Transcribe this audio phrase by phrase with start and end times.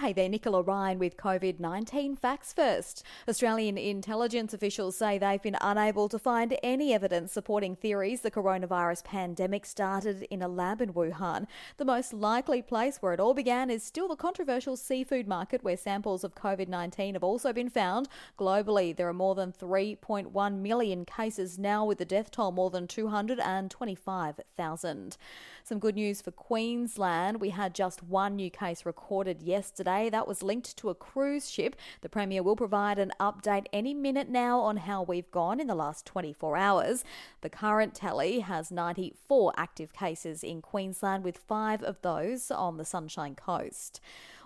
[0.00, 3.04] Hey there, Nicola Ryan with COVID 19 facts first.
[3.28, 9.04] Australian intelligence officials say they've been unable to find any evidence supporting theories the coronavirus
[9.04, 11.46] pandemic started in a lab in Wuhan.
[11.76, 15.76] The most likely place where it all began is still the controversial seafood market, where
[15.76, 18.08] samples of COVID 19 have also been found.
[18.38, 22.86] Globally, there are more than 3.1 million cases now, with the death toll more than
[22.86, 25.18] 225,000.
[25.62, 27.38] Some good news for Queensland.
[27.38, 31.74] We had just one new case recorded yesterday that was linked to a cruise ship.
[32.00, 35.74] The Premier will provide an update any minute now on how we've gone in the
[35.74, 37.04] last 24 hours.
[37.40, 42.84] The current tally has 94 active cases in Queensland, with five of those on the
[42.84, 44.00] Sunshine Coast.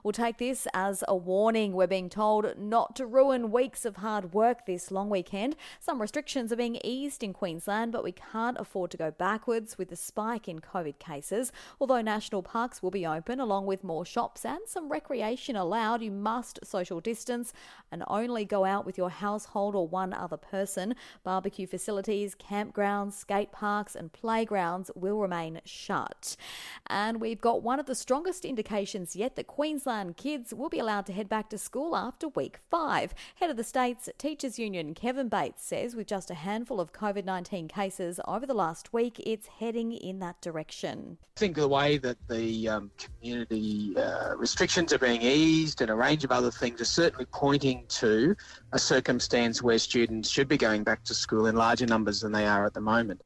[0.04, 1.72] We'll take this as a warning.
[1.72, 5.56] We're being told not to ruin weeks of hard work this long weekend.
[5.80, 9.88] Some restrictions are being eased in Queensland, but we can't afford to go backwards with
[9.88, 11.52] the spike in COVID cases.
[11.80, 16.10] Although national parks will be open, along with more shops and some recreation allowed, you
[16.10, 17.54] must social distance
[17.90, 20.96] and only go out with your household or one other person.
[21.22, 26.36] Barbecue facilities, campgrounds, skate parks, and playgrounds will remain shut.
[26.88, 29.46] And we've got one of the strongest indications yet that
[29.94, 33.14] Queensland kids will be allowed to head back to school after week five.
[33.36, 37.24] Head of the state's Teachers Union, Kevin Bates, says with just a handful of COVID
[37.24, 41.16] 19 cases over the last week, it's heading in that direction.
[41.36, 45.94] I think the way that the um, community uh, restrictions are being eased and a
[45.94, 48.34] range of other things are certainly pointing to
[48.72, 52.48] a circumstance where students should be going back to school in larger numbers than they
[52.48, 53.20] are at the moment.